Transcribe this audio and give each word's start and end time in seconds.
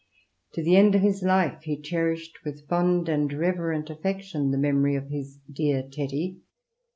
To 0.53 0.63
the 0.63 0.75
end 0.77 0.95
of 0.95 1.03
his 1.03 1.21
life 1.21 1.61
he 1.61 1.79
cherished 1.79 2.39
with 2.43 2.67
fond 2.67 3.07
and 3.07 3.31
reverent 3.31 3.87
affection 3.91 4.49
the 4.49 4.57
memory 4.57 4.95
of 4.95 5.09
his 5.09 5.37
"dear 5.53 5.83
Tetty." 5.83 6.39